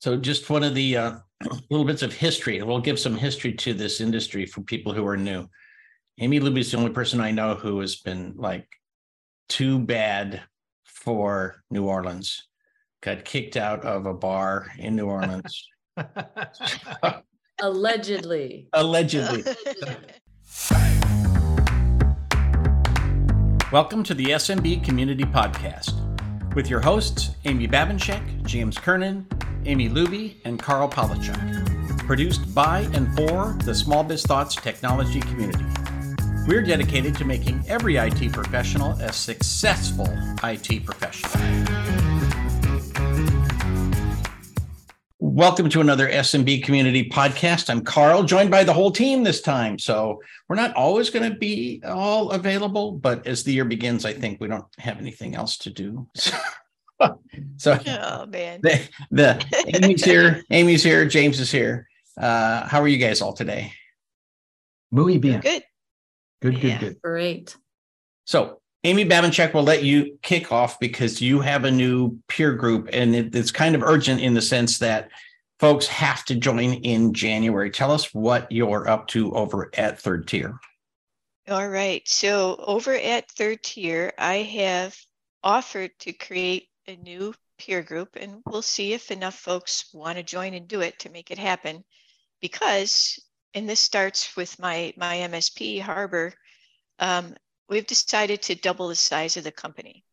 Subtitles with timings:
[0.00, 1.12] So, just one of the uh,
[1.70, 2.62] little bits of history.
[2.62, 5.48] We'll give some history to this industry for people who are new.
[6.20, 8.68] Amy Luby is the only person I know who has been like
[9.48, 10.40] too bad
[10.84, 12.46] for New Orleans.
[13.02, 15.66] Got kicked out of a bar in New Orleans.
[17.60, 18.68] Allegedly.
[18.74, 19.42] Allegedly.
[23.72, 26.04] Welcome to the SMB Community Podcast
[26.54, 29.26] with your hosts, Amy Babinchak, James Kernan,
[29.68, 31.36] Amy Luby, and Karl Palachuk.
[32.06, 35.62] Produced by and for the Small Biz Thoughts technology community.
[36.46, 40.08] We're dedicated to making every IT professional a successful
[40.42, 41.34] IT professional.
[45.18, 47.68] Welcome to another SMB Community Podcast.
[47.68, 49.78] I'm Carl, joined by the whole team this time.
[49.78, 54.14] So we're not always going to be all available, but as the year begins, I
[54.14, 56.08] think we don't have anything else to do.
[56.14, 56.34] so
[57.00, 58.60] oh man.
[58.62, 59.44] the, the
[59.82, 60.42] amy's here.
[60.50, 61.06] Amy's here.
[61.06, 61.88] James is here.
[62.20, 63.72] Uh how are you guys all today?
[64.90, 65.40] Muy bien.
[65.40, 65.62] Good.
[66.42, 66.80] Good good Yeah.
[66.80, 67.56] good Great.
[68.24, 72.88] so amy babinchak will let you kick off because you have a new peer group
[72.92, 75.10] and it, it's kind of urgent in the sense that
[75.58, 77.70] folks have to join in january.
[77.70, 80.58] Tell us what you're up to over at third tier.
[81.48, 82.02] All right.
[82.06, 84.96] So over at third tier i have
[85.42, 90.22] offered to create a new peer group and we'll see if enough folks want to
[90.22, 91.84] join and do it to make it happen.
[92.40, 93.18] Because
[93.54, 96.32] and this starts with my my msp harbor
[96.98, 97.34] um,
[97.68, 100.04] we've decided to double the size of the company.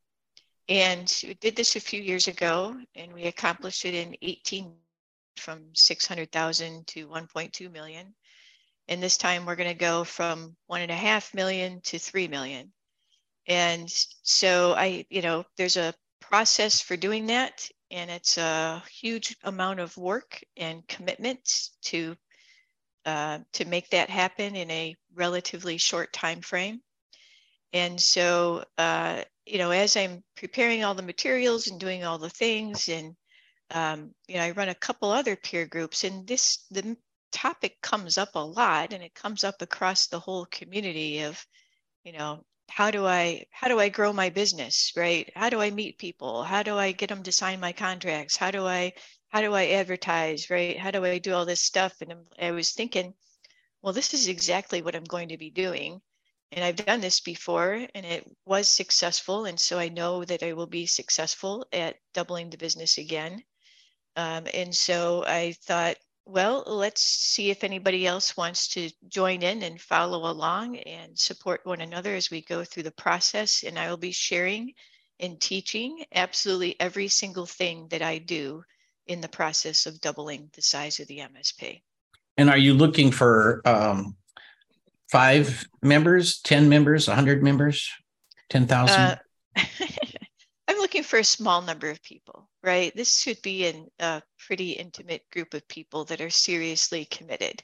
[0.67, 4.73] And we did this a few years ago and we accomplished it in 18
[5.38, 8.14] from 600000 to 1.2 million.
[8.88, 12.28] And this time we're going to go from one and a half million to three
[12.28, 12.72] million.
[13.48, 13.89] And
[14.23, 15.94] so i you know there's a
[16.30, 22.16] process for doing that and it's a huge amount of work and commitment to
[23.06, 26.82] uh, to make that happen in a relatively short time frame.
[27.72, 32.30] And so uh, you know as i'm preparing all the materials and doing all the
[32.30, 33.16] things and
[33.72, 36.98] um, you know i run a couple other peer groups and this the
[37.32, 41.44] topic comes up a lot and it comes up across the whole community of
[42.04, 42.44] you know
[42.75, 45.31] how do i how do i grow my business right?
[45.36, 46.43] How do i meet people?
[46.43, 48.36] How do i get them to sign my contracts?
[48.37, 48.93] How do i
[49.30, 50.77] how do i advertise right?
[50.77, 52.02] How do i do all this stuff?
[52.02, 53.13] And I'm- was thinking
[53.81, 56.02] well this is exactly what i'm going to be doing.
[56.52, 59.45] And i've done this before and it was successful.
[59.45, 63.43] And so i know that i will be successful at doubling the business again.
[64.17, 69.63] Um, and so i thought well, let's see if anybody else wants to join in
[69.63, 73.63] and follow along and support one another as we go through the process.
[73.63, 74.73] And I will be sharing
[75.19, 78.63] and teaching absolutely every single thing that I do
[79.08, 81.81] in the process of doubling the size of the MSP.
[82.37, 84.15] and are you looking for um
[85.11, 87.89] five members 10 members 100 members
[88.49, 89.15] 10000 Uh,
[89.55, 89.65] I'm
[90.86, 92.96] looking for a small number of people, right?
[92.96, 97.64] This should be in a pretty intimate group of people that are seriously committed.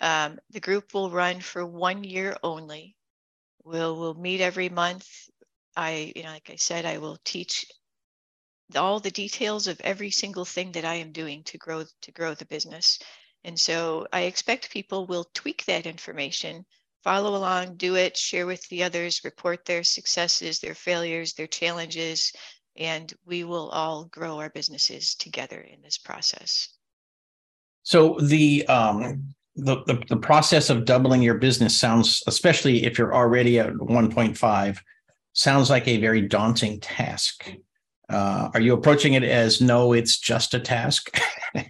[0.00, 2.96] Um, the group will run for one year only.
[3.64, 5.06] We'll we'll meet every month.
[5.76, 7.66] I, you know, like I said, I will teach
[8.74, 12.32] all the details of every single thing that I am doing to grow to grow
[12.32, 12.98] the business.
[13.44, 16.64] And so I expect people will tweak that information
[17.04, 22.32] follow along, do it, share with the others, report their successes, their failures, their challenges,
[22.76, 26.68] and we will all grow our businesses together in this process.
[27.82, 33.14] So the um the, the the process of doubling your business sounds, especially if you're
[33.14, 34.78] already at 1.5,
[35.32, 37.48] sounds like a very daunting task.
[38.08, 41.18] Uh, are you approaching it as no, it's just a task?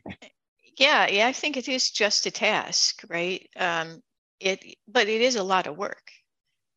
[0.77, 3.49] Yeah, yeah, I think it is just a task, right?
[3.57, 4.03] Um,
[4.41, 6.11] it, but it is a lot of work,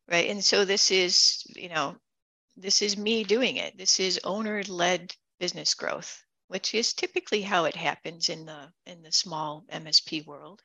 [0.08, 0.30] right?
[0.30, 1.96] And so this is, you know,
[2.60, 3.76] this is me doing it.
[3.78, 9.12] This is owner-led business growth, which is typically how it happens in the in the
[9.12, 10.62] small MSP world,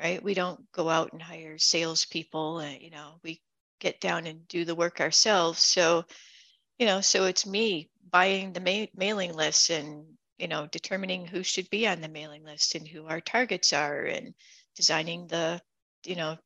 [0.00, 0.22] right?
[0.22, 2.58] We don't go out and hire salespeople.
[2.58, 3.40] Uh, you know, we
[3.80, 5.62] get down and do the work ourselves.
[5.62, 6.04] So,
[6.78, 10.04] you know, so it's me buying the ma- mailing list and
[10.38, 14.02] you know determining who should be on the mailing list and who our targets are
[14.02, 14.34] and
[14.76, 15.60] designing the
[16.04, 16.36] you know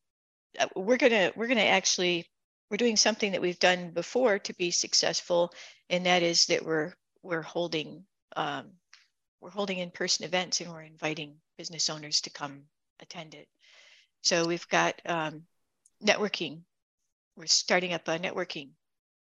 [0.59, 2.27] uh, we're gonna we're gonna actually
[2.71, 5.53] we're doing something that we've done before to be successful
[5.91, 6.93] and that is that we're
[7.23, 8.05] we're holding
[8.37, 8.73] um,
[9.41, 12.63] we're holding in-person events and we're inviting business owners to come
[13.01, 13.49] attend it.
[14.23, 15.43] So we've got um,
[16.05, 16.63] networking.
[17.37, 18.71] We're starting up a networking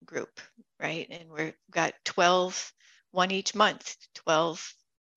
[0.05, 0.41] group
[0.83, 1.06] right?
[1.11, 2.73] And we've got 12
[3.12, 4.75] one each month 12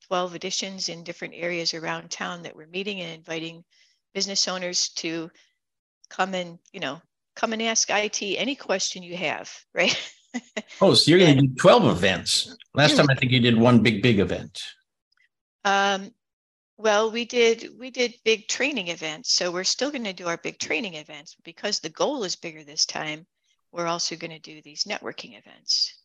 [0.08, 3.64] 12 editions in different areas around town that we're meeting and inviting
[4.14, 5.32] business owners to
[6.10, 7.02] come and, you know,
[7.36, 9.96] come and ask IT any question you have, right?
[10.82, 12.56] oh, so you're going to do 12 events.
[12.74, 14.62] Last time I think you did one big, big event.
[15.64, 16.12] Um,
[16.78, 20.38] well, we did we did big training events, so we're still going to do our
[20.38, 23.26] big training events because the goal is bigger this time.
[23.72, 25.96] We're also going to do these networking events.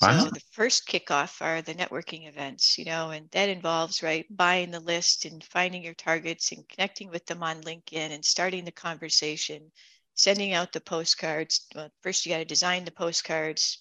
[0.00, 0.24] Wow.
[0.24, 4.70] So the first kickoff are the networking events, you know, and that involves right buying
[4.70, 8.72] the list and finding your targets and connecting with them on LinkedIn and starting the
[8.72, 9.70] conversation,
[10.14, 11.66] sending out the postcards.
[11.74, 13.78] Well, first you got to design the postcards,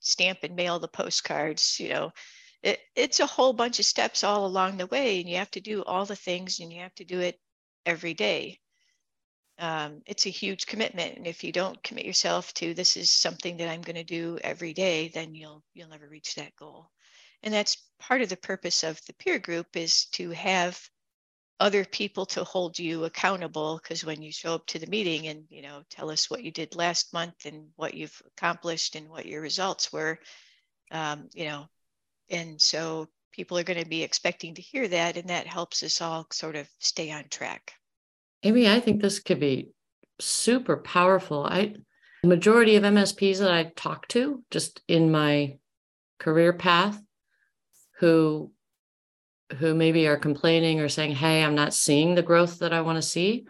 [0.00, 2.12] stamp and mail the postcards, you know.
[2.62, 5.60] It, it's a whole bunch of steps all along the way and you have to
[5.60, 7.40] do all the things and you have to do it
[7.84, 8.60] every day
[9.58, 13.56] um, it's a huge commitment and if you don't commit yourself to this is something
[13.56, 16.88] that i'm going to do every day then you'll you'll never reach that goal
[17.42, 20.80] and that's part of the purpose of the peer group is to have
[21.62, 25.44] other people to hold you accountable because when you show up to the meeting and
[25.48, 29.26] you know tell us what you did last month and what you've accomplished and what
[29.26, 30.18] your results were
[30.90, 31.66] um, you know
[32.30, 36.00] and so people are going to be expecting to hear that and that helps us
[36.02, 37.72] all sort of stay on track
[38.42, 39.70] Amy, I think this could be
[40.20, 41.44] super powerful.
[41.44, 41.76] I
[42.22, 45.58] the majority of MSPs that I talk to just in my
[46.18, 47.00] career path
[47.98, 48.52] who
[49.58, 52.96] who maybe are complaining or saying, "Hey, I'm not seeing the growth that I want
[52.96, 53.46] to see."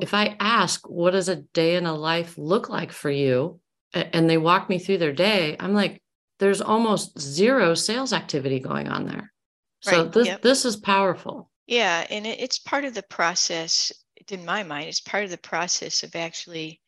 [0.00, 3.60] If I ask, "What does a day in a life look like for you?"
[3.92, 6.02] and they walk me through their day, I'm like,
[6.38, 9.32] "There's almost zero sales activity going on there."
[9.80, 10.42] So this yep.
[10.42, 11.50] this is powerful.
[11.66, 13.92] Yeah, and it's part of the process
[14.30, 16.80] in my mind, it's part of the process of actually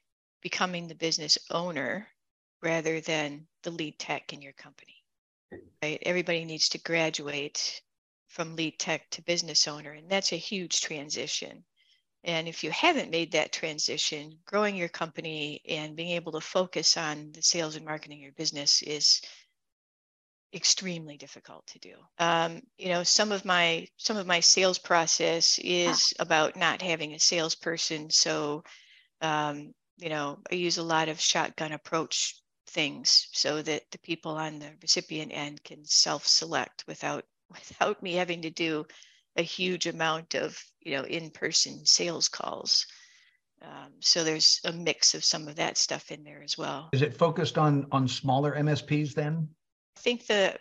[0.43, 2.09] becoming the business owner
[2.63, 5.05] rather than the lead tech in your company.
[5.83, 5.99] Right?
[6.03, 7.81] Everybody needs to graduate
[8.29, 11.65] from lead tech to business owner, and that's a huge transition.
[12.25, 16.97] And if you haven't made that transition, growing your company and being able to focus
[16.97, 19.23] on the sales and marketing of your business is
[20.55, 21.95] extremely difficult to do.
[22.19, 27.15] Um, you know, some of my some of my sales process is about not having
[27.15, 28.11] a salesperson.
[28.11, 28.65] So,
[29.21, 32.35] um, you know, I use a lot of shotgun approach
[32.67, 38.43] things so that the people on the recipient end can self-select without without me having
[38.43, 38.87] to do
[39.37, 42.87] a huge amount of you know in-person sales calls.
[43.61, 46.91] Um, so there's a mix of some of that stuff in there as well.
[46.93, 49.49] Is it focused on on smaller MSPs then?
[49.97, 50.59] I think the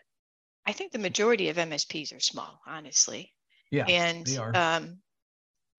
[0.66, 3.34] I think the majority of MSPs are small, honestly.
[3.72, 4.28] Yeah, and.
[4.56, 4.98] Um,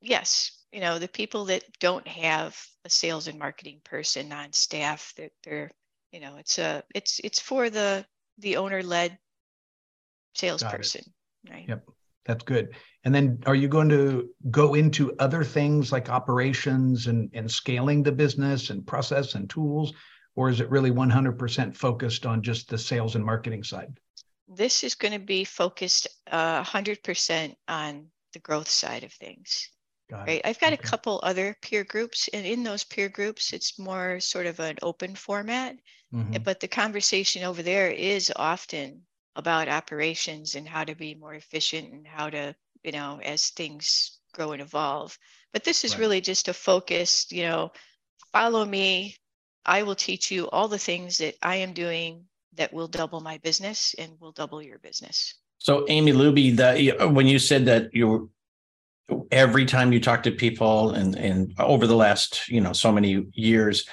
[0.00, 5.12] yes, you know the people that don't have a sales and marketing person on staff
[5.16, 5.70] that they're
[6.12, 8.04] you know it's a it's it's for the
[8.38, 9.18] the owner led
[10.38, 11.02] salesperson,
[11.50, 11.66] right?
[11.68, 11.88] Yep,
[12.24, 12.74] that's good.
[13.04, 18.02] And then are you going to go into other things like operations and and scaling
[18.02, 19.92] the business and process and tools?
[20.38, 23.98] or is it really 100% focused on just the sales and marketing side?
[24.46, 29.68] This is going to be focused uh, 100% on the growth side of things.
[30.08, 30.40] Got right.
[30.44, 30.80] I've got okay.
[30.80, 34.76] a couple other peer groups, and in those peer groups, it's more sort of an
[34.80, 35.74] open format.
[36.14, 36.40] Mm-hmm.
[36.44, 39.02] But the conversation over there is often
[39.38, 44.18] about operations and how to be more efficient and how to, you know, as things
[44.34, 45.16] grow and evolve.
[45.52, 46.00] But this is right.
[46.00, 47.70] really just a focused, you know,
[48.32, 49.16] follow me,
[49.64, 53.38] I will teach you all the things that I am doing that will double my
[53.38, 55.34] business and will double your business.
[55.58, 58.28] So, Amy Luby, that when you said that you're
[59.30, 63.24] every time you talk to people and and over the last you know so many
[63.32, 63.86] years,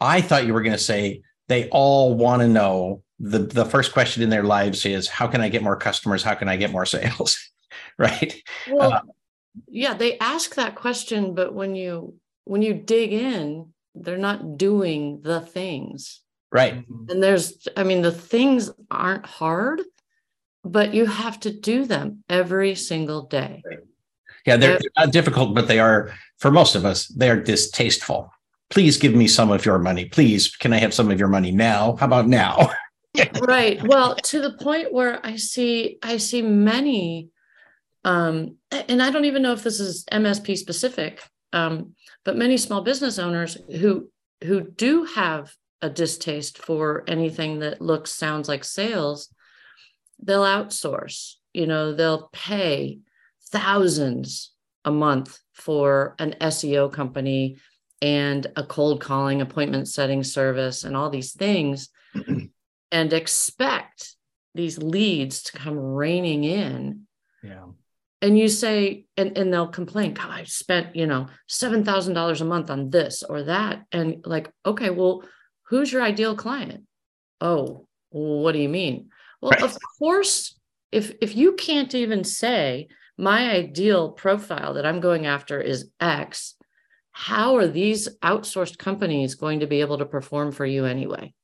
[0.00, 3.92] I thought you were going to say they all want to know the the first
[3.94, 6.22] question in their lives is how can I get more customers?
[6.22, 7.38] How can I get more sales?
[7.98, 8.34] right?
[8.70, 9.00] Well, uh,
[9.68, 15.20] yeah, they ask that question, but when you when you dig in, they're not doing
[15.22, 17.10] the things right mm-hmm.
[17.10, 19.80] and there's i mean the things aren't hard
[20.64, 23.62] but you have to do them every single day
[24.46, 28.30] yeah they're, they're not difficult but they are for most of us they are distasteful
[28.70, 31.50] please give me some of your money please can i have some of your money
[31.50, 32.70] now how about now
[33.42, 33.82] right.
[33.82, 37.28] Well to the point where i see i see many
[38.04, 42.82] um and i don't even know if this is msp specific um but many small
[42.82, 44.10] business owners who
[44.42, 45.52] who do have
[45.82, 49.28] a distaste for anything that looks sounds like sales
[50.22, 52.98] they'll outsource you know they'll pay
[53.50, 54.52] thousands
[54.84, 57.56] a month for an SEO company
[58.00, 61.88] and a cold calling appointment setting service and all these things
[62.92, 64.14] and expect
[64.54, 67.06] these leads to come raining in
[67.42, 67.64] Yeah.
[68.20, 72.70] And you say, and, and they'll complain, God, I spent, you know, $7,000 a month
[72.70, 73.82] on this or that.
[73.90, 75.24] And like, okay, well,
[75.64, 76.84] who's your ideal client?
[77.40, 79.08] Oh, what do you mean?
[79.40, 79.62] Well, right.
[79.62, 80.56] of course,
[80.92, 86.54] if if you can't even say my ideal profile that I'm going after is X,
[87.10, 91.34] how are these outsourced companies going to be able to perform for you anyway?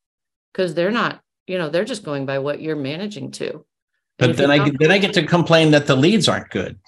[0.53, 3.65] Because they're not, you know, they're just going by what you're managing to.
[4.19, 6.79] But then I then I get to complain that the leads aren't good.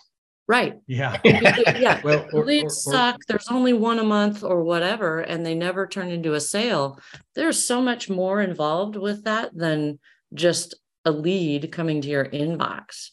[0.48, 0.74] Right.
[0.88, 1.16] Yeah.
[1.24, 2.00] yeah.
[2.04, 3.16] Well, or, leads or, or, suck.
[3.28, 6.98] There's only one a month or whatever, and they never turn into a sale.
[7.36, 10.00] There's so much more involved with that than
[10.34, 10.74] just
[11.04, 13.10] a lead coming to your inbox.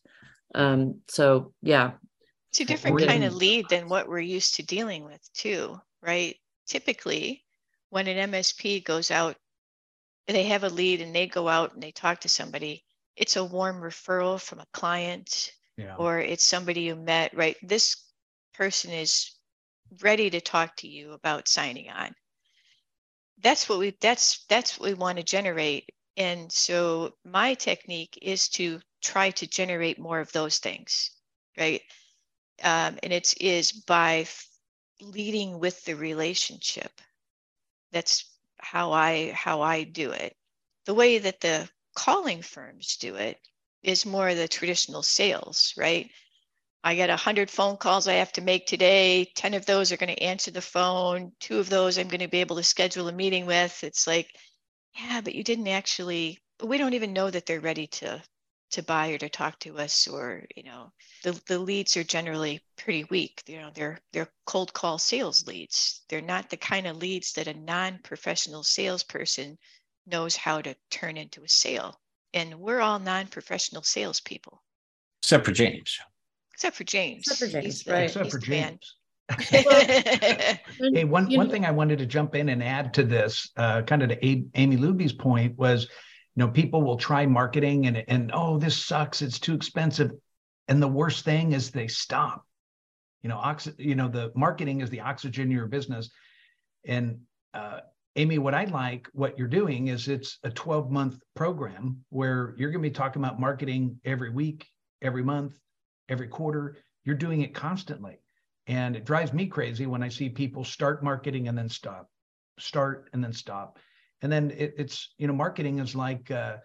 [0.56, 1.92] Um, so yeah.
[2.50, 6.36] It's a different kind of lead than what we're used to dealing with too, right?
[6.66, 7.44] Typically,
[7.92, 9.36] when an MSP goes out,
[10.36, 12.84] they have a lead and they go out and they talk to somebody,
[13.16, 15.96] it's a warm referral from a client yeah.
[15.96, 17.56] or it's somebody you met, right?
[17.62, 17.96] This
[18.54, 19.32] person is
[20.02, 22.14] ready to talk to you about signing on.
[23.40, 25.90] That's what we that's that's what we want to generate.
[26.18, 31.12] And so my technique is to try to generate more of those things,
[31.58, 31.82] right?
[32.64, 34.26] Um, and it is by
[35.00, 36.92] leading with the relationship.
[37.92, 38.26] That's
[38.60, 40.36] how I how I do it.
[40.86, 43.40] The way that the calling firms do it
[43.84, 46.10] is more the traditional sales, right?
[46.84, 49.26] I get 100 phone calls I have to make today.
[49.36, 51.34] 10 of those are going to answer the phone.
[51.40, 53.84] Two of those I'm going to be able to schedule a meeting with.
[53.84, 54.30] It's like,
[54.96, 58.22] yeah, but you didn't actually, we don't even know that they're ready to
[58.72, 60.92] to buy or to talk to us or you know
[61.24, 66.02] the, the leads are generally pretty weak you know they're they're cold call sales leads
[66.10, 69.58] they're not the kind of leads that a non-professional salesperson
[70.06, 72.00] knows how to turn into a sale
[72.34, 74.62] and we're all non-professional salespeople.
[75.24, 75.98] Except for James.
[76.54, 77.24] Except for James.
[77.28, 78.04] Except for James, the, right?
[78.04, 78.96] Except for James.
[79.40, 84.04] hey, one, one thing I wanted to jump in and add to this, uh, kind
[84.04, 85.88] of to Amy Luby's point, was
[86.38, 90.12] you know people will try marketing and and oh this sucks, it's too expensive,
[90.68, 92.46] and the worst thing is they stop.
[93.24, 96.12] You know, oxy, you know the marketing is the oxygen in your business,
[96.86, 97.22] and
[97.56, 97.80] uh,
[98.18, 102.70] Amy, what I like what you're doing is it's a 12 month program where you're
[102.70, 104.68] going to be talking about marketing every week,
[105.02, 105.58] every month,
[106.08, 106.78] every quarter.
[107.04, 108.20] You're doing it constantly.
[108.68, 112.10] And it drives me crazy when I see people start marketing and then stop,
[112.60, 113.80] start and then stop.
[114.22, 116.58] And then it, it's, you know, marketing is like, uh,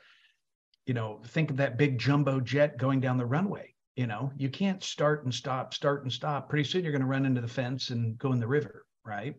[0.87, 3.75] you know, think of that big jumbo jet going down the runway.
[3.97, 6.49] You know, you can't start and stop, start and stop.
[6.49, 9.35] Pretty soon you're going to run into the fence and go in the river, right?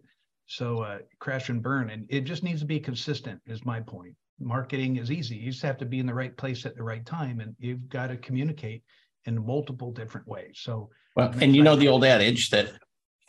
[0.46, 3.41] So uh, crash and burn, and it just needs to be consistent.
[3.48, 4.15] Is my point.
[4.39, 5.38] Marketing is easy.
[5.38, 7.88] You just have to be in the right place at the right time, and you've
[7.89, 8.84] got to communicate
[9.25, 10.60] in multiple different ways.
[10.62, 12.74] So, well, and you know the old adage that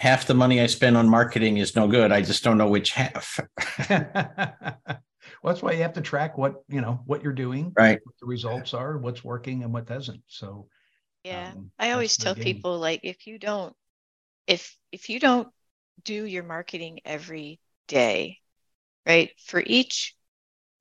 [0.04, 2.12] half the money I spend on marketing is no good.
[2.12, 3.40] I just don't know which half.
[3.88, 4.76] well,
[5.42, 7.98] that's why you have to track what you know what you're doing, right?
[8.04, 10.22] What the results are, what's working, and what doesn't.
[10.26, 10.68] So,
[11.24, 13.74] yeah, um, I always tell people like if you don't,
[14.46, 15.48] if if you don't
[16.04, 17.58] do your marketing every
[17.88, 18.40] day,
[19.06, 19.30] right?
[19.46, 20.14] For each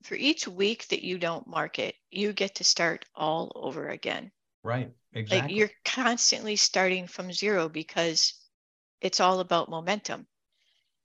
[0.04, 4.32] for each week that you don't market, you get to start all over again.
[4.66, 4.92] Right.
[5.14, 5.48] Exactly.
[5.48, 8.34] Like you're constantly starting from zero because
[9.04, 10.26] it's all about momentum.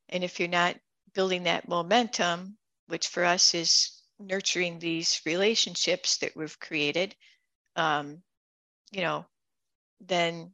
[0.08, 0.76] And if you're not
[1.14, 7.14] building that momentum, which for us is nurturing these relationships that we've created,
[7.76, 8.22] um,
[8.90, 9.26] you know,
[10.00, 10.52] then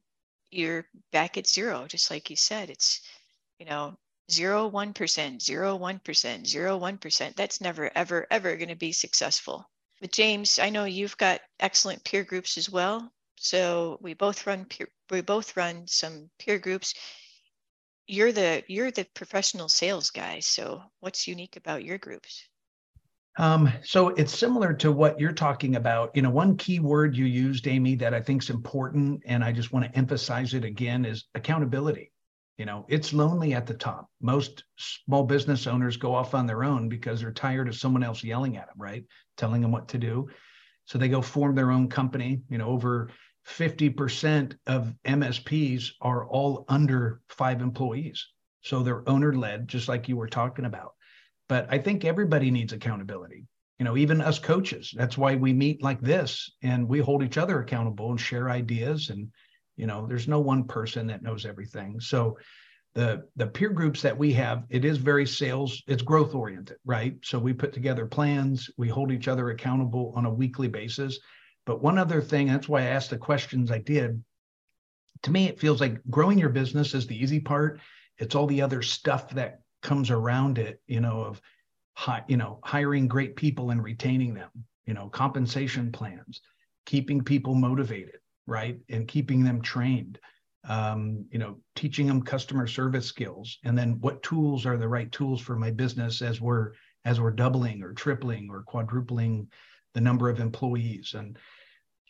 [0.50, 2.70] you're back at zero, just like you said.
[2.70, 3.00] It's
[3.58, 3.96] you know,
[4.30, 7.36] zero, one percent, zero, one percent, zero, one percent.
[7.36, 9.68] That's never, ever, ever going to be successful.
[10.00, 13.12] But James, I know you've got excellent peer groups as well.
[13.36, 16.94] So we both run peer, we both run some peer groups.
[18.06, 20.40] You're the you're the professional sales guy.
[20.40, 22.46] So what's unique about your groups?
[23.37, 26.11] Um, so it's similar to what you're talking about.
[26.14, 29.50] You know, one key word you used, Amy, that I think is important, and I
[29.50, 32.12] just want to emphasize it again, is accountability.
[32.58, 34.08] You know, it's lonely at the top.
[34.20, 38.23] Most small business owners go off on their own because they're tired of someone else
[38.23, 39.04] yelling at them, right?
[39.37, 40.28] Telling them what to do.
[40.84, 42.42] So they go form their own company.
[42.49, 43.11] You know, over
[43.48, 48.26] 50% of MSPs are all under five employees.
[48.62, 50.92] So they're owner led, just like you were talking about.
[51.48, 53.46] But I think everybody needs accountability.
[53.78, 54.94] You know, even us coaches.
[54.96, 59.10] That's why we meet like this and we hold each other accountable and share ideas
[59.10, 59.28] and
[59.76, 62.38] you know there's no one person that knows everything so
[62.94, 67.16] the the peer groups that we have it is very sales it's growth oriented right
[67.22, 71.18] so we put together plans we hold each other accountable on a weekly basis
[71.66, 74.23] But one other thing, that's why I asked the questions I did.
[75.23, 77.80] To me, it feels like growing your business is the easy part.
[78.18, 81.40] It's all the other stuff that comes around it, you know, of
[81.94, 84.50] hi, you know, hiring great people and retaining them,
[84.87, 86.42] you know, compensation plans,
[86.85, 88.78] keeping people motivated, right?
[88.88, 90.18] And keeping them trained.
[90.66, 95.12] Um, you know, teaching them customer service skills, and then what tools are the right
[95.12, 96.73] tools for my business as we're
[97.04, 99.47] as we're doubling or tripling or quadrupling
[99.94, 101.14] the number of employees.
[101.16, 101.38] And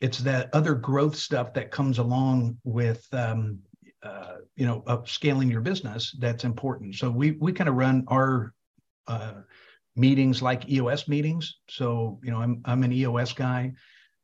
[0.01, 3.61] it's that other growth stuff that comes along with, um,
[4.03, 6.97] uh, you know, scaling your business that's important.
[6.97, 8.53] So we we kind of run our
[9.07, 9.35] uh,
[9.97, 11.57] meetings like EOS meetings.
[11.69, 13.73] So you know, I'm I'm an EOS guy.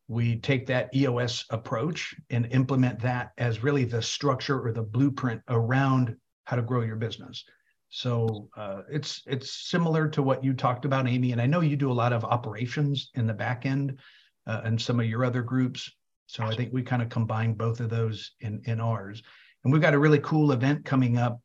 [0.09, 5.41] We take that EOS approach and implement that as really the structure or the blueprint
[5.49, 7.45] around how to grow your business.
[7.91, 11.33] So uh, it's it's similar to what you talked about, Amy.
[11.33, 13.99] And I know you do a lot of operations in the back end
[14.47, 15.91] uh, and some of your other groups.
[16.27, 19.23] So I think we kind of combine both of those in in ours.
[19.65, 21.41] And we've got a really cool event coming up.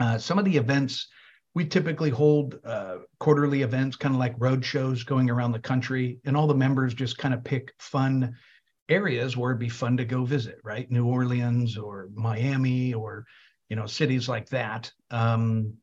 [0.00, 1.08] Uh, some of the events
[1.54, 6.18] we typically hold uh, quarterly events, kind of like road shows going around the country,
[6.24, 8.34] and all the members just kind of pick fun
[8.88, 10.90] areas where it'd be fun to go visit, right?
[10.90, 13.24] New Orleans or Miami or
[13.68, 14.92] you know, cities like that.
[15.10, 15.74] Um,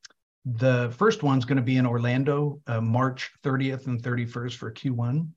[0.46, 5.28] the first one's going to be in Orlando, uh, March 30th and 31st for Q1.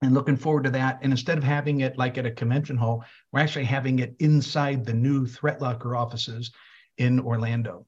[0.00, 1.00] And looking forward to that.
[1.02, 4.84] And instead of having it like at a convention hall, we're actually having it inside
[4.84, 6.52] the new ThreatLocker offices
[6.98, 7.86] in Orlando.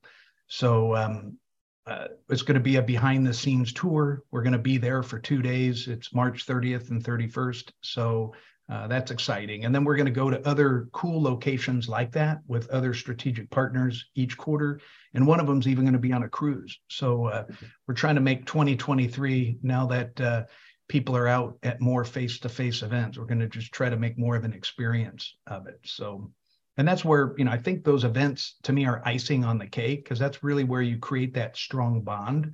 [0.48, 1.38] So um,
[1.86, 4.24] uh, it's going to be a behind the scenes tour.
[4.30, 5.86] We're going to be there for two days.
[5.86, 7.70] It's March 30th and 31st.
[7.82, 8.34] So
[8.70, 9.64] uh, that's exciting.
[9.64, 13.50] And then we're going to go to other cool locations like that with other strategic
[13.50, 14.80] partners each quarter.
[15.12, 16.78] And one of them is even going to be on a cruise.
[16.88, 17.44] So uh,
[17.88, 20.44] we're trying to make 2023 now that uh,
[20.88, 23.18] people are out at more face to face events.
[23.18, 25.80] We're going to just try to make more of an experience of it.
[25.84, 26.30] So,
[26.76, 29.66] and that's where, you know, I think those events to me are icing on the
[29.66, 32.52] cake because that's really where you create that strong bond.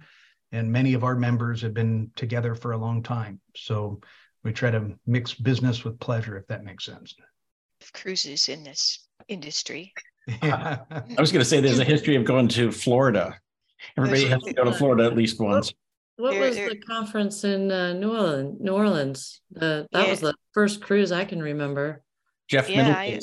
[0.51, 3.41] And many of our members have been together for a long time.
[3.55, 4.01] So,
[4.47, 7.15] we try to mix business with pleasure, if that makes sense.
[7.93, 9.93] Cruises in this industry.
[10.43, 10.79] Yeah.
[10.91, 13.39] I was going to say there's a history of going to Florida.
[13.97, 15.73] Everybody has to go to Florida at least once.
[16.17, 18.61] What there, was the conference in uh, New Orleans?
[18.61, 19.41] New Orleans.
[19.53, 20.11] The, that yeah.
[20.11, 22.03] was the first cruise I can remember.
[22.49, 23.21] Jeff yeah, I,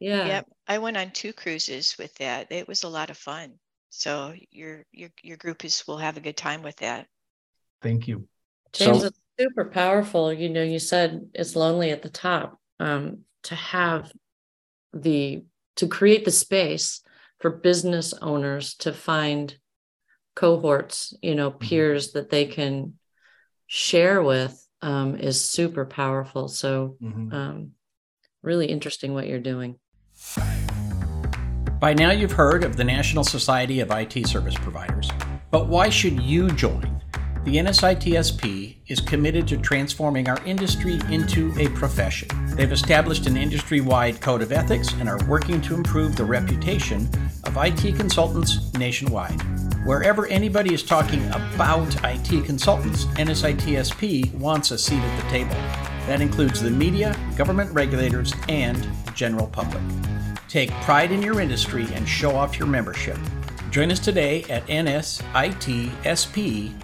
[0.00, 0.26] yeah.
[0.26, 0.46] Yep.
[0.68, 2.52] I went on two cruises with that.
[2.52, 3.54] It was a lot of fun.
[3.88, 7.06] So your your your group is will have a good time with that.
[7.80, 8.28] Thank you.
[8.74, 10.32] James, so, super powerful.
[10.32, 12.58] You know, you said it's lonely at the top.
[12.80, 14.10] Um, to have
[14.92, 15.44] the
[15.76, 17.02] to create the space
[17.40, 19.56] for business owners to find
[20.34, 21.58] cohorts, you know, mm-hmm.
[21.58, 22.94] peers that they can
[23.66, 26.48] share with um, is super powerful.
[26.48, 27.34] So, mm-hmm.
[27.34, 27.70] um,
[28.42, 29.78] really interesting what you're doing.
[31.80, 35.10] By now, you've heard of the National Society of IT Service Providers,
[35.50, 37.02] but why should you join?
[37.44, 42.30] The NSITSP is committed to transforming our industry into a profession.
[42.56, 47.06] They've established an industry wide code of ethics and are working to improve the reputation
[47.44, 49.42] of IT consultants nationwide.
[49.84, 55.56] Wherever anybody is talking about IT consultants, NSITSP wants a seat at the table.
[56.06, 59.82] That includes the media, government regulators, and the general public.
[60.48, 63.18] Take pride in your industry and show off your membership.
[63.70, 66.80] Join us today at NSITSP.com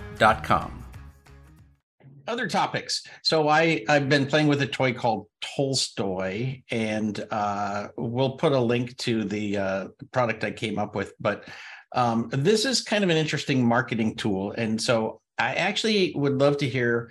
[2.31, 3.03] other topics.
[3.23, 8.61] So I I've been playing with a toy called Tolstoy, and uh, we'll put a
[8.61, 11.13] link to the uh, product I came up with.
[11.21, 11.49] But
[11.93, 16.59] um, this is kind of an interesting marketing tool, and so I actually would love
[16.59, 17.11] to hear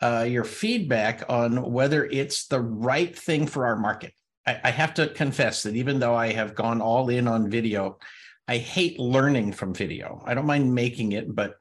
[0.00, 4.14] uh, your feedback on whether it's the right thing for our market.
[4.46, 7.98] I, I have to confess that even though I have gone all in on video,
[8.48, 10.22] I hate learning from video.
[10.24, 11.59] I don't mind making it, but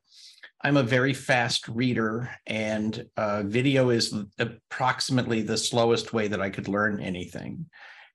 [0.62, 6.50] I'm a very fast reader, and uh, video is approximately the slowest way that I
[6.50, 7.66] could learn anything.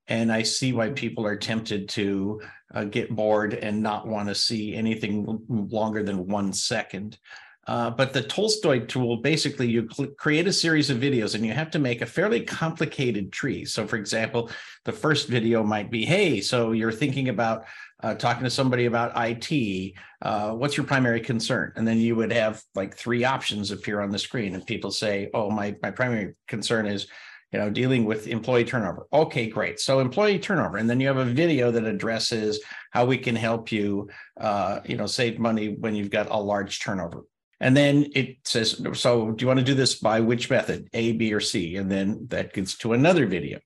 [0.09, 2.43] And I see why people are tempted to
[2.75, 7.19] uh, get bored and not want to see anything longer than one second.
[7.67, 11.53] Uh, but the Tolstoy tool basically, you cl- create a series of videos and you
[11.55, 13.65] have to make a fairly complicated tree.
[13.65, 14.51] So, for example,
[14.85, 17.65] the first video might be Hey, so you're thinking about
[18.05, 19.95] uh, talking to somebody about IT.
[20.21, 21.73] Uh, what's your primary concern?
[21.75, 25.31] And then you would have like three options appear on the screen, and people say,
[25.33, 27.07] Oh, my, my primary concern is
[27.51, 31.19] you know dealing with employee turnover okay great so employee turnover and then you have
[31.19, 34.09] a video that addresses how we can help you
[34.41, 37.21] uh, you know save money when you've got a large turnover
[37.61, 41.13] And then it says, so do you want to do this by which method, A,
[41.13, 41.77] B, or C?
[41.77, 43.59] And then that gets to another video.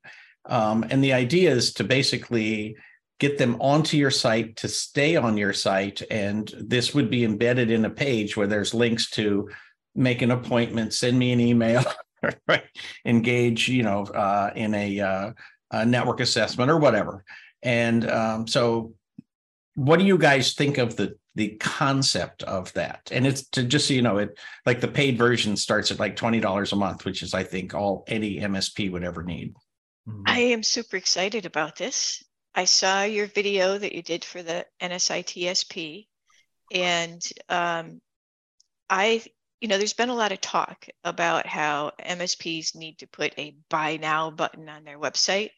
[0.44, 2.76] Um, and the idea is to basically
[3.18, 6.02] get them onto your site to stay on your site.
[6.10, 9.48] And this would be embedded in a page where there's links to
[9.94, 11.84] make an appointment, send me an email,
[12.48, 12.64] right?
[13.04, 15.32] engage, you know, uh, in a, uh,
[15.72, 17.24] a, network assessment or whatever.
[17.62, 18.94] And um, so,
[19.74, 23.08] what do you guys think of the the concept of that?
[23.12, 26.16] And it's to just so you know, it like the paid version starts at like
[26.16, 29.54] twenty dollars a month, which is I think all any MSP would ever need.
[30.26, 32.22] I am super excited about this.
[32.58, 36.08] I saw your video that you did for the NSITSP,
[36.72, 38.00] and um,
[38.90, 39.22] I,
[39.60, 43.54] you know, there's been a lot of talk about how MSPs need to put a
[43.70, 45.50] buy now button on their website,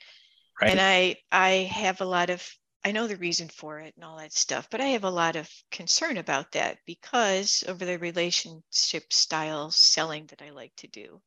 [0.60, 0.72] right.
[0.72, 2.46] and I, I have a lot of,
[2.84, 5.36] I know the reason for it and all that stuff, but I have a lot
[5.36, 11.22] of concern about that because over the relationship style selling that I like to do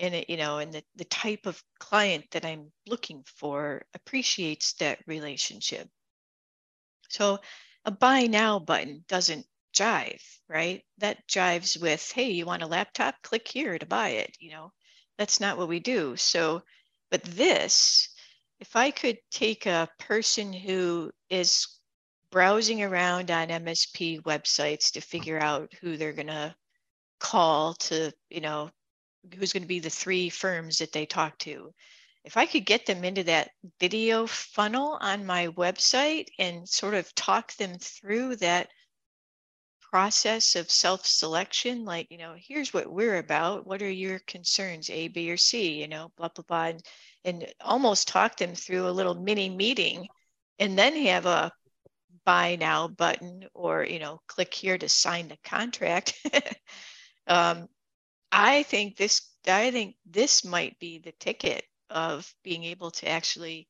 [0.00, 4.74] and it, you know and the, the type of client that i'm looking for appreciates
[4.74, 5.88] that relationship.
[7.08, 7.38] So
[7.84, 10.82] a buy now button doesn't jive right?
[10.98, 13.16] That jives with hey you want a laptop?
[13.22, 14.72] Click here to buy it you know?
[15.18, 16.16] That's not what we do.
[16.16, 16.62] So
[17.10, 18.08] but this
[18.60, 21.66] if i could take a person who is
[22.30, 26.54] browsing around on msp websites to figure out who they're going to
[27.20, 28.70] call to you know
[29.34, 31.72] who's going to be the three firms that they talk to.
[32.24, 33.50] If i could get them into that
[33.80, 38.68] video funnel on my website and sort of talk them through that
[39.90, 43.66] process of self-selection like you know here's what we're about.
[43.66, 45.80] What are your concerns a b or c?
[45.80, 46.82] You know blah blah blah and,
[47.24, 50.06] and almost talk them through a little mini meeting
[50.58, 51.52] and then have a
[52.26, 56.14] buy now button or you know click here to sign the contract.
[57.28, 57.68] Um,
[58.32, 63.68] I think this I think this might be the ticket of being able to actually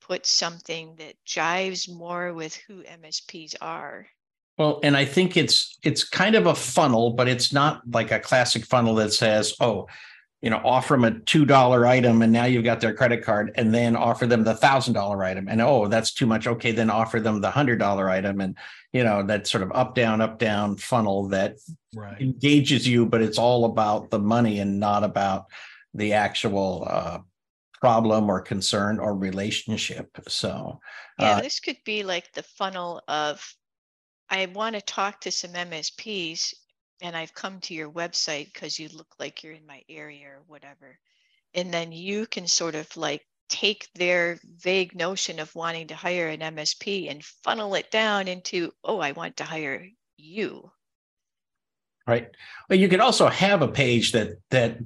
[0.00, 4.06] put something that jives more with who MSPs are.
[4.56, 8.20] Well, and I think it's it's kind of a funnel, but it's not like a
[8.20, 9.88] classic funnel that says, "Oh,
[10.42, 13.52] you know, offer them a two dollar item, and now you've got their credit card,
[13.56, 16.46] and then offer them the thousand dollar item, and oh, that's too much.
[16.46, 18.56] Okay, then offer them the hundred dollar item, and
[18.92, 21.56] you know that sort of up down up down funnel that
[21.94, 22.20] right.
[22.20, 25.44] engages you, but it's all about the money and not about
[25.92, 27.18] the actual uh,
[27.80, 30.08] problem or concern or relationship.
[30.26, 30.80] So
[31.18, 33.44] yeah, uh, this could be like the funnel of
[34.30, 36.54] I want to talk to some MSPs
[37.02, 40.42] and I've come to your website because you look like you're in my area or
[40.46, 40.98] whatever.
[41.54, 46.28] And then you can sort of like take their vague notion of wanting to hire
[46.28, 49.86] an MSP and funnel it down into, oh, I want to hire
[50.16, 50.70] you.
[52.06, 52.28] Right.
[52.68, 54.78] Well, you could also have a page that that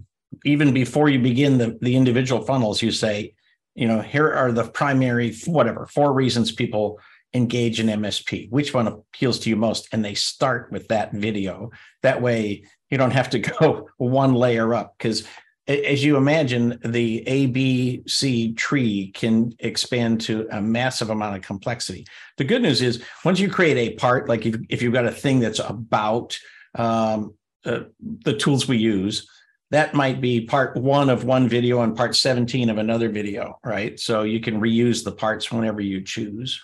[0.45, 3.35] even before you begin the, the individual funnels, you say,
[3.75, 6.99] you know, here are the primary whatever four reasons people
[7.35, 8.51] engage in MSP?
[8.51, 9.89] Which one appeals to you most?
[9.93, 11.71] And they start with that video.
[12.03, 15.25] That way, you don't have to go one layer up because
[15.67, 22.07] as you imagine, the ABC tree can expand to a massive amount of complexity.
[22.37, 25.11] The good news is once you create a part, like if, if you've got a
[25.11, 26.39] thing that's about
[26.75, 29.27] um, uh, the tools we use,
[29.71, 33.99] that might be part one of one video and part 17 of another video, right?
[33.99, 36.61] So you can reuse the parts whenever you choose.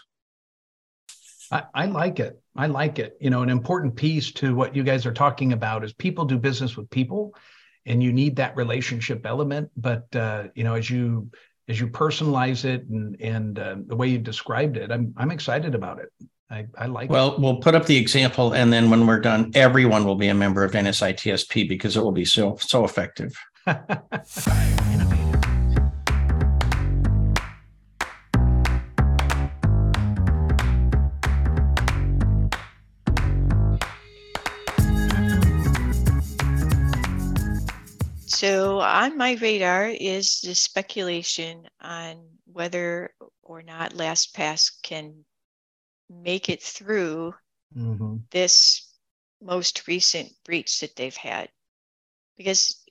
[1.50, 2.40] I, I, like it.
[2.56, 3.16] I like it.
[3.20, 6.38] You know, an important piece to what you guys are talking about is people do
[6.38, 7.34] business with people,
[7.86, 9.70] and you need that relationship element.
[9.76, 11.30] But uh, you know, as you
[11.68, 15.74] as you personalize it and and uh, the way you described it, I'm I'm excited
[15.74, 16.10] about it.
[16.50, 17.10] I, I like.
[17.10, 17.40] Well, it.
[17.40, 20.64] we'll put up the example, and then when we're done, everyone will be a member
[20.64, 23.36] of NSITSP because it will be so so effective.
[38.40, 45.26] So on my radar is the speculation on whether or not LastPass can
[46.08, 47.34] make it through
[47.76, 48.16] mm-hmm.
[48.30, 48.94] this
[49.42, 51.50] most recent breach that they've had.
[52.38, 52.82] Because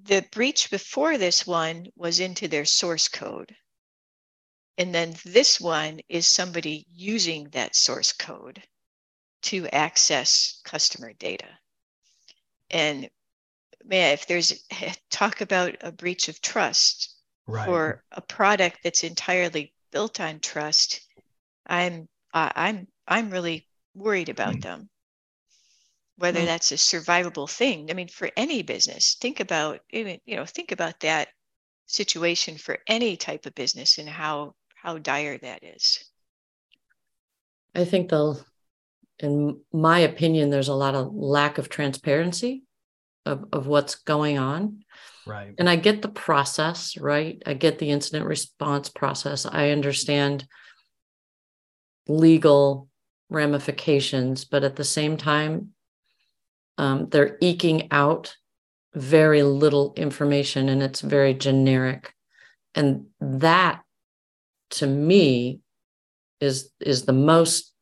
[0.00, 3.52] the breach before this one was into their source code.
[4.76, 8.62] And then this one is somebody using that source code
[9.42, 11.48] to access customer data.
[12.70, 13.10] And
[13.88, 14.64] man, if there's
[15.10, 17.66] talk about a breach of trust right.
[17.66, 21.00] for a product that's entirely built on trust,
[21.66, 24.62] I'm uh, I'm I'm really worried about mm.
[24.62, 24.90] them.
[26.16, 26.46] whether mm.
[26.46, 27.90] that's a survivable thing.
[27.90, 31.28] I mean, for any business, think about even, you know, think about that
[31.86, 36.04] situation for any type of business and how how dire that is.
[37.74, 38.44] I think they'll
[39.20, 42.62] in my opinion, there's a lot of lack of transparency
[43.28, 44.84] of, of what's going on.
[45.26, 45.54] Right.
[45.58, 47.42] And I get the process, right?
[47.44, 49.44] I get the incident response process.
[49.44, 50.46] I understand
[52.08, 52.88] legal
[53.28, 55.74] ramifications, but at the same time,
[56.78, 58.36] um, they're eking out
[58.94, 62.14] very little information and it's very generic.
[62.74, 63.82] And that
[64.70, 65.60] to me
[66.40, 67.74] is is the most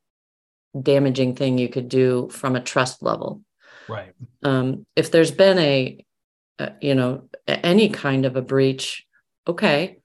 [0.81, 3.43] damaging thing you could do from a trust level.
[3.89, 4.13] Right.
[4.43, 6.05] Um, if there's been a,
[6.59, 9.07] a, you know, any kind of a breach,
[9.47, 9.99] okay,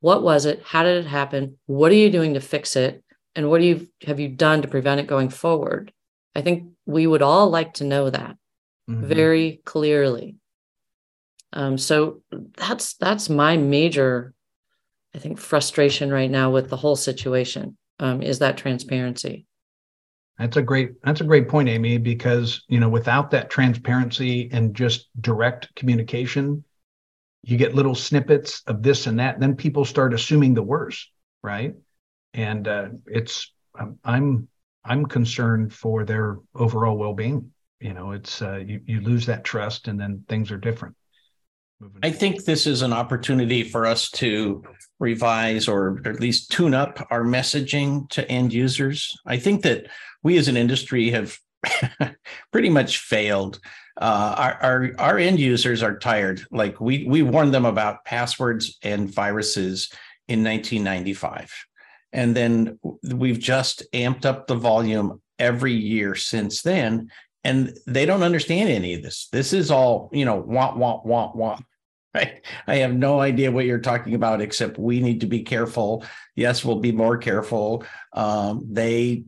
[0.00, 0.62] what was it?
[0.64, 1.58] How did it happen?
[1.66, 3.04] What are you doing to fix it?
[3.34, 5.92] And what do you have you done to prevent it going forward?
[6.34, 8.36] I think we would all like to know that
[8.88, 9.06] mm-hmm.
[9.06, 10.36] very clearly.
[11.52, 12.22] Um, so
[12.56, 14.34] that's that's my major,
[15.14, 19.46] I think, frustration right now with the whole situation um, is that transparency.
[20.40, 24.74] That's a great that's a great point, Amy, because you know, without that transparency and
[24.74, 26.64] just direct communication,
[27.42, 31.10] you get little snippets of this and that, and then people start assuming the worst,
[31.42, 31.74] right?
[32.32, 33.52] And uh, it's
[34.02, 34.48] I'm
[34.82, 37.52] I'm concerned for their overall well-being.
[37.78, 40.96] You know, it's uh, you you lose that trust, and then things are different.
[42.02, 44.62] I think this is an opportunity for us to
[44.98, 49.16] revise or at least tune up our messaging to end users.
[49.26, 49.86] I think that
[50.22, 51.38] we as an industry have
[52.52, 53.60] pretty much failed.
[54.00, 56.42] Uh, our, our our end users are tired.
[56.50, 59.90] Like we we warned them about passwords and viruses
[60.28, 61.52] in 1995,
[62.12, 67.10] and then we've just amped up the volume every year since then.
[67.42, 69.28] And they don't understand any of this.
[69.32, 71.64] This is all, you know, want, want, want, want.
[72.14, 72.44] Right.
[72.66, 76.04] I have no idea what you're talking about, except we need to be careful.
[76.36, 77.84] Yes, we'll be more careful.
[78.12, 79.24] Um, they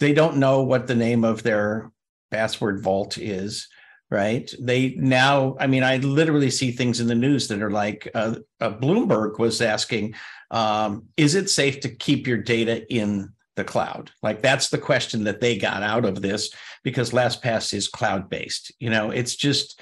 [0.00, 1.90] they don't know what the name of their
[2.30, 3.68] password vault is
[4.10, 4.52] right?
[4.60, 8.36] They now i mean i literally see things in the news that are like uh,
[8.60, 10.14] uh, bloomberg was asking
[10.50, 14.10] um, is it safe to keep your data in the cloud?
[14.22, 16.52] Like that's the question that they got out of this
[16.84, 19.10] because lastpass is cloud based you know?
[19.10, 19.80] It's just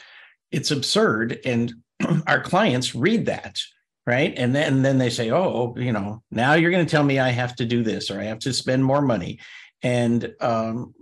[0.51, 1.75] it's absurd and
[2.27, 3.61] our clients read that
[4.05, 4.35] right?
[4.37, 7.19] And then and then they say oh you know now you're going to tell me
[7.19, 9.39] i have to do this or i have to spend more money
[9.83, 10.95] and um,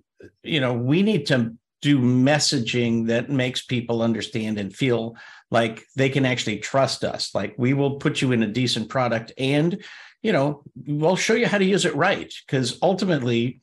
[0.42, 5.16] you know we need to do messaging that makes people understand and feel
[5.50, 7.34] like they can actually trust us.
[7.34, 9.82] Like we will put you in a decent product and
[10.22, 12.32] you know we'll show you how to use it right.
[12.46, 13.60] Because ultimately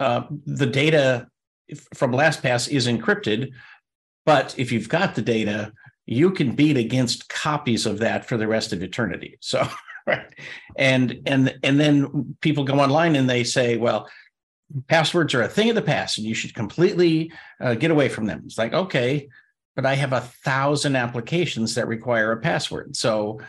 [0.00, 1.28] uh, the data
[1.94, 3.52] from lastpass is encrypted
[4.26, 5.72] but if you've got the data
[6.06, 9.38] you can beat against copies of that for the rest of eternity.
[9.40, 9.66] So
[10.06, 10.26] right.
[10.76, 14.08] And and and then people go online and they say well
[14.88, 18.26] passwords are a thing of the past and you should completely uh, get away from
[18.26, 18.42] them.
[18.46, 19.28] It's like, okay,
[19.74, 22.96] but I have a thousand applications that require a password.
[22.96, 23.40] So,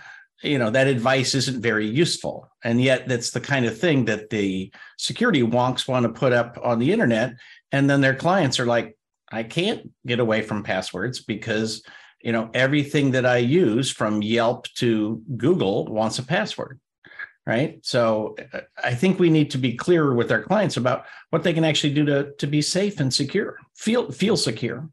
[0.41, 2.49] you know, that advice isn't very useful.
[2.63, 6.57] And yet that's the kind of thing that the security wonks want to put up
[6.62, 7.36] on the internet.
[7.71, 8.97] And then their clients are like,
[9.31, 11.83] I can't get away from passwords because,
[12.21, 16.79] you know, everything that I use from Yelp to Google wants a password
[17.45, 17.79] right?
[17.86, 21.53] So uh, i think we need to be clearer with our clients about what they
[21.53, 24.89] can actually do to, to be safe and secure feel feel secure.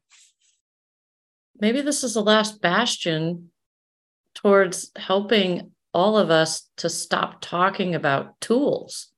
[1.60, 3.50] Maybe this is the last bastion
[4.34, 9.08] towards helping all of us to stop talking about tools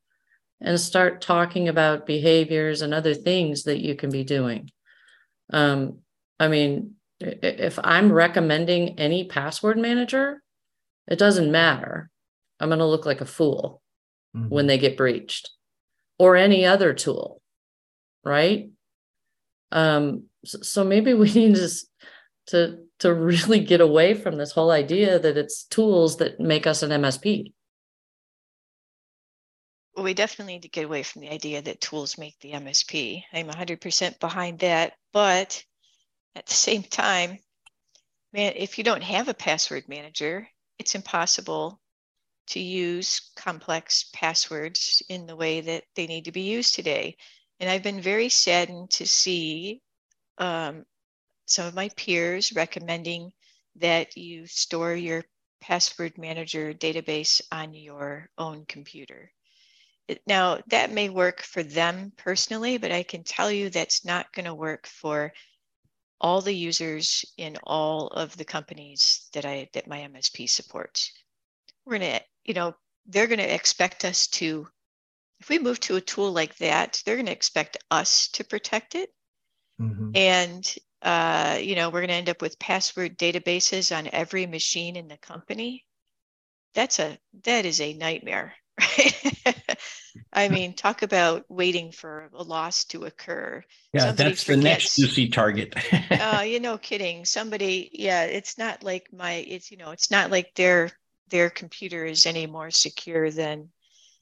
[0.61, 4.71] and start talking about behaviors and other things that you can be doing.
[5.53, 6.03] Um,
[6.43, 10.43] i mean if i'm recommending any password manager
[11.07, 12.11] it doesn't matter
[12.63, 13.83] I'm going to look like a fool
[14.37, 14.49] mm-hmm.
[14.49, 15.51] when they get breached
[16.17, 17.43] or any other tool.
[18.25, 18.71] Right.
[19.73, 21.69] Um, so, maybe we need to,
[22.47, 26.85] to, to really get away from this whole idea that it's tools that make us
[26.85, 27.53] an MSP.
[29.97, 33.25] Well, we definitely need to get away from the idea that tools make the MSP.
[33.33, 34.93] I'm 100% behind that.
[35.13, 35.65] But
[36.37, 37.39] at the same time,
[38.33, 40.49] man, if you don't have a password manager,
[40.79, 41.82] it's impossible
[42.53, 47.17] to use complex passwords in the way that they need to be used today.
[47.61, 49.81] And I've been very saddened to see
[50.37, 50.85] um,
[51.47, 53.33] some of my peers recommending
[53.77, 55.25] that you store your
[55.63, 59.33] password manager database on your own computer.
[60.27, 64.45] now that may work for them personally, but I can tell you that's not going
[64.45, 65.33] to work for
[66.21, 71.13] all the users in all of the companies that I that my MSP supports.
[71.85, 72.75] We're gonna, you know,
[73.07, 74.69] they're gonna expect us to,
[75.41, 79.11] if we move to a tool like that, they're gonna expect us to protect it.
[79.81, 80.11] Mm-hmm.
[80.15, 85.09] And uh, you know, we're gonna end up with password databases on every machine in
[85.09, 85.85] the company.
[86.75, 89.77] That's a that is a nightmare, right?
[90.33, 93.63] I mean, talk about waiting for a loss to occur.
[93.93, 95.75] Yeah, Somebody that's forgets, the next juicy target.
[96.11, 97.25] uh, you know, kidding.
[97.25, 100.91] Somebody, yeah, it's not like my, it's you know, it's not like their
[101.33, 103.71] their computer is any more secure than,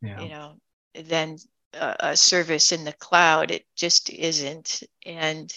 [0.01, 0.21] yeah.
[0.21, 0.57] you know,
[0.95, 1.37] than
[1.75, 3.51] a, a service in the cloud.
[3.51, 5.53] It just isn't, and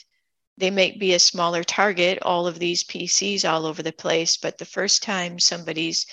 [0.57, 2.19] they may be a smaller target.
[2.21, 6.05] All of these PCs all over the place, but the first time somebody's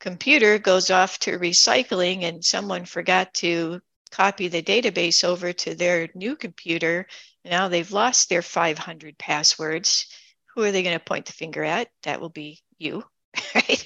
[0.00, 3.80] computer goes off to recycling and someone forgot to
[4.10, 7.06] copy the database over to their new computer,
[7.44, 10.06] now they've lost their 500 passwords.
[10.54, 11.88] Who are they going to point the finger at?
[12.04, 13.04] That will be you,
[13.54, 13.83] right?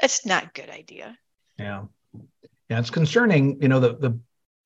[0.00, 1.16] That's not a good idea.
[1.58, 1.84] Yeah.
[2.68, 3.60] Yeah, it's concerning.
[3.60, 4.18] You know, the, the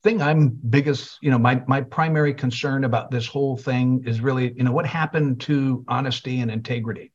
[0.03, 4.53] thing I'm biggest, you know, my my primary concern about this whole thing is really,
[4.55, 7.11] you know, what happened to honesty and integrity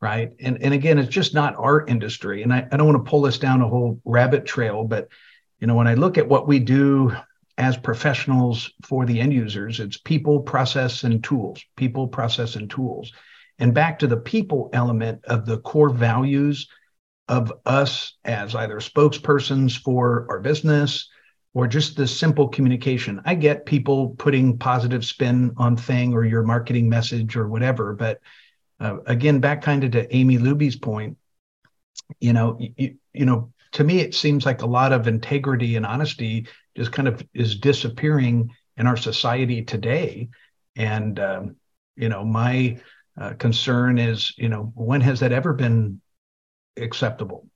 [0.00, 0.32] right?
[0.40, 2.42] And and again, it's just not our industry.
[2.42, 5.08] And I, I don't want to pull this down a whole rabbit trail, but
[5.58, 7.12] you know, when I look at what we do
[7.58, 11.64] as professionals for the end users, it's people, process, and tools.
[11.76, 13.12] People, process, and tools.
[13.58, 16.68] And back to the people element of the core values
[17.28, 21.08] of us as either spokespersons for our business
[21.54, 23.20] or just the simple communication.
[23.24, 28.20] I get people putting positive spin on thing or your marketing message or whatever, but
[28.78, 31.16] uh, again, back kind of to Amy Luby's point,
[32.20, 35.86] you know, you, you know, to me, it seems like a lot of integrity and
[35.86, 40.28] honesty just kind of is disappearing in our society today.
[40.76, 41.56] And, um,
[41.96, 42.78] you know, my
[43.18, 46.00] uh, concern is, you know, when has that ever been
[46.76, 47.48] acceptable?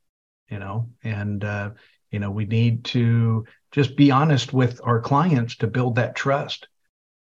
[0.48, 1.70] You know, and, uh,
[2.11, 6.66] you know, we need to just be honest with our clients to build that trust.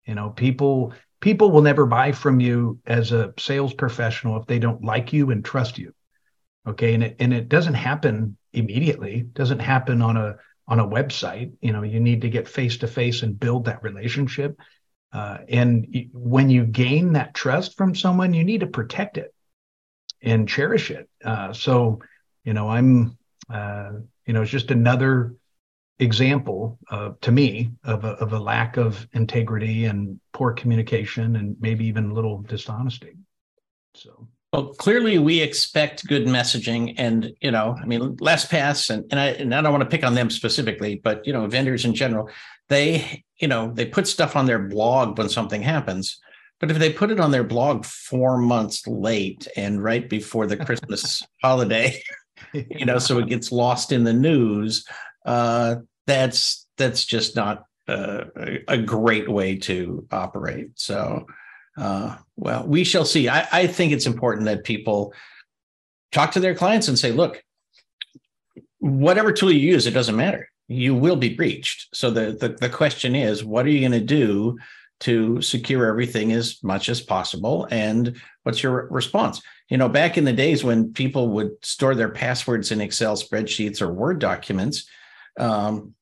[0.06, 4.58] You know, people people will never buy from you as a sales professional if they
[4.58, 5.94] don't like you and trust you.
[6.66, 6.92] Okay?
[6.94, 9.20] And it and it doesn't happen immediately.
[9.20, 10.36] It doesn't happen on a
[10.68, 11.52] on a website.
[11.62, 14.58] You know you need to get face to face and build that relationship.
[15.12, 19.33] Uh, and when you gain that trust from someone you need to protect it
[20.24, 21.08] and cherish it.
[21.24, 22.00] Uh, so
[22.44, 23.16] you know i'm
[23.50, 23.92] uh,
[24.26, 25.34] you know it's just another
[26.00, 31.56] example uh, to me of a, of a lack of integrity and poor communication and
[31.60, 33.16] maybe even a little dishonesty.
[33.94, 34.26] So.
[34.52, 39.26] Well clearly we expect good messaging and you know i mean lastpass and, and i
[39.26, 42.30] and i don't want to pick on them specifically but you know vendors in general
[42.68, 46.20] they you know they put stuff on their blog when something happens
[46.64, 50.56] but if they put it on their blog four months late and right before the
[50.56, 52.00] christmas holiday
[52.52, 54.86] you know so it gets lost in the news
[55.26, 58.24] uh, that's that's just not uh,
[58.68, 60.70] a great way to operate.
[60.74, 61.26] So,
[61.76, 63.28] uh, well, we shall see.
[63.28, 65.12] I, I think it's important that people
[66.12, 67.42] talk to their clients and say, look,
[68.78, 70.48] whatever tool you use, it doesn't matter.
[70.68, 71.94] You will be breached.
[71.94, 74.58] So the the, the question is, what are you going to do
[75.00, 77.66] to secure everything as much as possible?
[77.70, 79.42] And what's your response?
[79.68, 83.80] You know, back in the days when people would store their passwords in Excel spreadsheets
[83.80, 84.88] or Word documents,
[85.38, 85.94] um,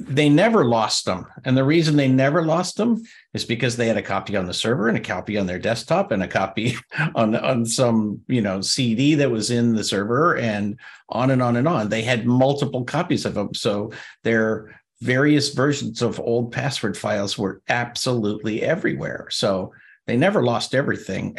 [0.00, 1.26] they never lost them.
[1.44, 3.02] And the reason they never lost them
[3.34, 6.12] is because they had a copy on the server and a copy on their desktop
[6.12, 6.76] and a copy
[7.16, 11.56] on, on some, you know, CD that was in the server and on and on
[11.56, 11.88] and on.
[11.88, 13.54] They had multiple copies of them.
[13.54, 13.90] So
[14.22, 19.28] their various versions of old password files were absolutely everywhere.
[19.30, 19.72] So
[20.06, 21.36] they never lost everything.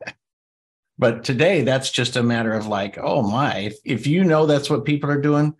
[0.98, 4.70] but today that's just a matter of like, oh my, if, if you know that's
[4.70, 5.54] what people are doing,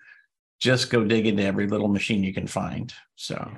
[0.61, 2.92] just go dig into every little machine you can find.
[3.16, 3.50] So,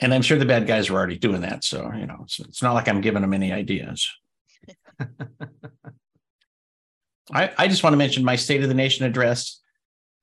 [0.00, 1.64] and I'm sure the bad guys are already doing that.
[1.64, 4.08] So, you know, it's, it's not like I'm giving them any ideas.
[7.32, 9.60] I, I just want to mention my State of the Nation address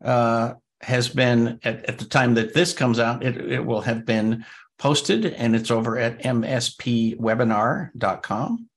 [0.04, 4.06] uh, has been, at, at the time that this comes out, it, it will have
[4.06, 4.46] been
[4.78, 8.70] posted and it's over at mspwebinar.com.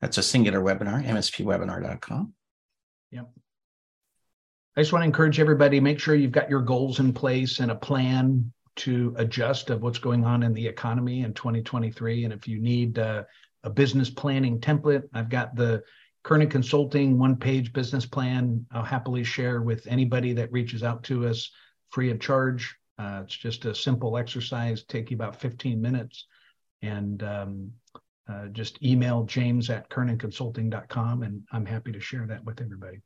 [0.00, 2.32] That's a singular webinar, mspwebinar.com.
[3.10, 3.30] Yep.
[4.76, 7.72] I just want to encourage everybody make sure you've got your goals in place and
[7.72, 12.24] a plan to adjust of what's going on in the economy in 2023.
[12.24, 13.24] And if you need uh,
[13.64, 15.82] a business planning template, I've got the
[16.28, 21.26] Kernan Consulting one page business plan I'll happily share with anybody that reaches out to
[21.26, 21.50] us
[21.88, 22.76] free of charge.
[22.98, 26.26] Uh, it's just a simple exercise, take you about 15 minutes.
[26.82, 27.72] And um,
[28.30, 33.00] uh, just email james at kernanconsulting.com and I'm happy to share that with everybody.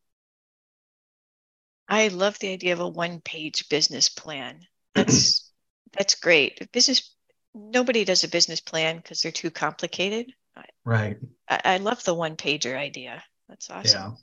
[1.88, 4.66] I love the idea of a one page business plan.
[4.96, 5.48] That's
[5.96, 6.72] that's great.
[6.72, 7.14] Business
[7.54, 10.32] nobody does a business plan because they're too complicated.
[10.84, 11.16] Right.
[11.48, 13.22] I, I love the one pager idea.
[13.48, 14.16] That's awesome.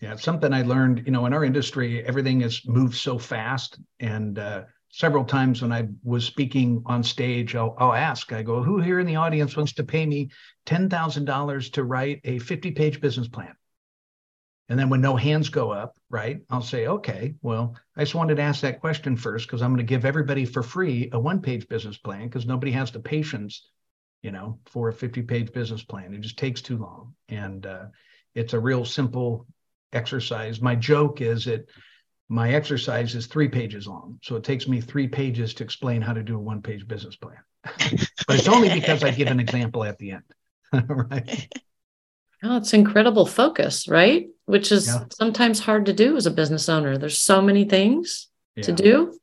[0.00, 0.08] Yeah.
[0.10, 0.16] Yeah.
[0.16, 3.78] Something I learned, you know, in our industry, everything has moved so fast.
[3.98, 8.62] And uh, several times when I was speaking on stage, I'll, I'll ask, I go,
[8.62, 10.30] who here in the audience wants to pay me
[10.66, 13.54] $10,000 to write a 50 page business plan?
[14.70, 18.36] And then when no hands go up, right, I'll say, okay, well, I just wanted
[18.36, 21.42] to ask that question first because I'm going to give everybody for free a one
[21.42, 23.68] page business plan because nobody has the patience,
[24.22, 26.14] you know, for a 50 page business plan.
[26.14, 27.14] It just takes too long.
[27.28, 27.86] And uh,
[28.34, 29.46] it's a real simple
[29.92, 30.60] exercise.
[30.60, 31.68] My joke is that
[32.28, 34.18] my exercise is three pages long.
[34.22, 37.16] So it takes me three pages to explain how to do a one page business
[37.16, 37.38] plan.
[37.64, 40.22] but it's only because I give an example at the end.
[40.88, 41.52] right.
[42.42, 44.28] Oh, it's incredible focus, right?
[44.46, 45.04] Which is yeah.
[45.12, 46.96] sometimes hard to do as a business owner.
[46.96, 48.64] There's so many things yeah.
[48.64, 49.18] to do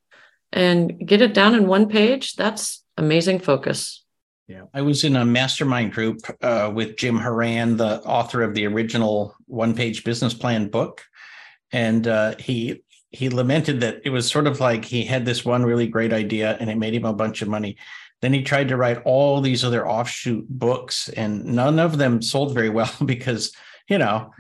[0.52, 2.36] and get it down in one page.
[2.36, 4.04] That's amazing focus.
[4.48, 4.64] Yeah.
[4.74, 9.36] I was in a mastermind group uh, with Jim Horan, the author of the original
[9.46, 11.04] one page business plan book.
[11.72, 15.64] And uh, he he lamented that it was sort of like he had this one
[15.64, 17.78] really great idea and it made him a bunch of money
[18.22, 22.54] then he tried to write all these other offshoot books, and none of them sold
[22.54, 23.54] very well because,
[23.88, 24.32] you know,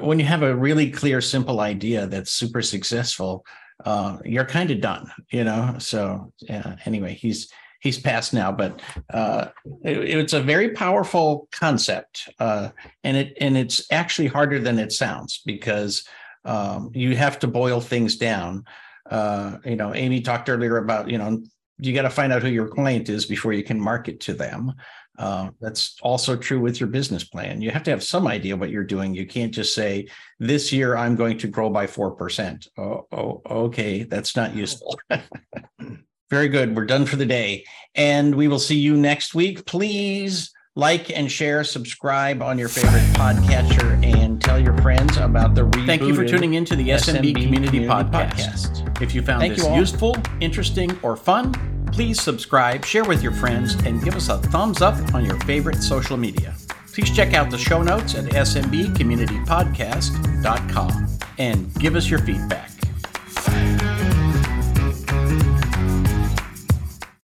[0.00, 3.44] when you have a really clear, simple idea that's super successful,
[3.84, 5.76] uh, you're kind of done, you know.
[5.78, 7.50] So yeah, anyway, he's
[7.84, 8.80] he's passed now, but
[9.12, 9.48] uh,
[9.84, 12.70] it, it's a very powerful concept, uh,
[13.04, 16.08] and it and it's actually harder than it sounds because
[16.44, 18.64] um, you have to boil things down.
[19.08, 21.44] Uh, you know, Amy talked earlier about you know
[21.78, 24.72] you got to find out who your client is before you can market to them.
[25.16, 27.60] Uh, that's also true with your business plan.
[27.60, 29.14] You have to have some idea what you're doing.
[29.14, 30.08] You can't just say,
[30.40, 32.68] this year I'm going to grow by 4%.
[32.78, 34.02] Oh, oh okay.
[34.04, 34.98] That's not useful.
[36.30, 36.74] Very good.
[36.74, 37.64] We're done for the day.
[37.94, 39.66] And we will see you next week.
[39.66, 45.64] Please like and share, subscribe on your favorite podcatcher, and tell your friends about the
[45.86, 48.82] Thank you for tuning into the SMB, SMB Community, Community Podcast.
[48.82, 49.02] Podcast.
[49.02, 51.54] If you found Thank this you useful, interesting, or fun,
[51.92, 55.80] please subscribe, share with your friends, and give us a thumbs up on your favorite
[55.80, 56.56] social media.
[56.92, 62.70] Please check out the show notes at smbcommunitypodcast.com and give us your feedback.